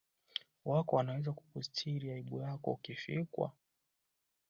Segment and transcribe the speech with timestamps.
[0.65, 3.51] wako anaweza kukustiri aibu yako ukifikwa